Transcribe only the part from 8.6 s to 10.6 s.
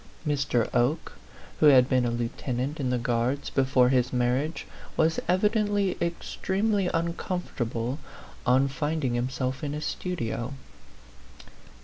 find 8 A PHANTOM LOVER. ing himself in a studio.